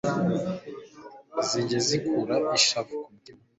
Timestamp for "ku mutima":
3.03-3.41